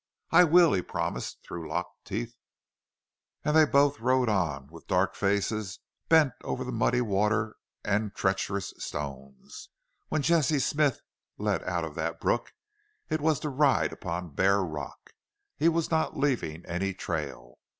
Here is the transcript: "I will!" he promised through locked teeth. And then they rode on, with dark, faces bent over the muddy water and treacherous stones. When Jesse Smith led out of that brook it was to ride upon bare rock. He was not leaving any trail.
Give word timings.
"I 0.31 0.45
will!" 0.45 0.73
he 0.73 0.81
promised 0.81 1.43
through 1.43 1.69
locked 1.69 2.05
teeth. 2.05 2.35
And 3.45 3.55
then 3.55 3.69
they 3.71 3.95
rode 3.99 4.29
on, 4.29 4.65
with 4.71 4.87
dark, 4.87 5.13
faces 5.13 5.77
bent 6.09 6.33
over 6.41 6.63
the 6.63 6.71
muddy 6.71 7.01
water 7.01 7.55
and 7.85 8.11
treacherous 8.15 8.73
stones. 8.79 9.69
When 10.09 10.23
Jesse 10.23 10.57
Smith 10.57 11.01
led 11.37 11.61
out 11.65 11.83
of 11.85 11.93
that 11.93 12.19
brook 12.19 12.51
it 13.11 13.21
was 13.21 13.39
to 13.41 13.49
ride 13.49 13.93
upon 13.93 14.33
bare 14.33 14.63
rock. 14.63 15.13
He 15.55 15.69
was 15.69 15.91
not 15.91 16.17
leaving 16.17 16.65
any 16.65 16.95
trail. 16.95 17.59